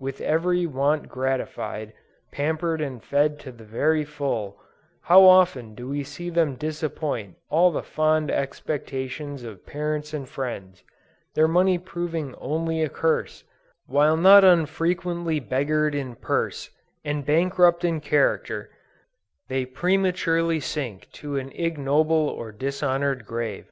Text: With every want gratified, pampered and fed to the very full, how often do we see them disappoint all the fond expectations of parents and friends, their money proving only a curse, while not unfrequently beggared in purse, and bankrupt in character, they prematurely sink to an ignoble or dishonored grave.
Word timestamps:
With 0.00 0.20
every 0.20 0.66
want 0.66 1.08
gratified, 1.08 1.92
pampered 2.32 2.80
and 2.80 3.00
fed 3.00 3.38
to 3.38 3.52
the 3.52 3.62
very 3.62 4.04
full, 4.04 4.58
how 5.02 5.22
often 5.22 5.76
do 5.76 5.88
we 5.90 6.02
see 6.02 6.28
them 6.28 6.56
disappoint 6.56 7.36
all 7.50 7.70
the 7.70 7.84
fond 7.84 8.32
expectations 8.32 9.44
of 9.44 9.64
parents 9.64 10.12
and 10.12 10.28
friends, 10.28 10.82
their 11.36 11.46
money 11.46 11.78
proving 11.78 12.34
only 12.38 12.82
a 12.82 12.88
curse, 12.88 13.44
while 13.86 14.16
not 14.16 14.42
unfrequently 14.42 15.38
beggared 15.38 15.94
in 15.94 16.16
purse, 16.16 16.70
and 17.04 17.24
bankrupt 17.24 17.84
in 17.84 18.00
character, 18.00 18.70
they 19.46 19.64
prematurely 19.64 20.58
sink 20.58 21.06
to 21.12 21.36
an 21.36 21.52
ignoble 21.54 22.28
or 22.28 22.50
dishonored 22.50 23.24
grave. 23.24 23.70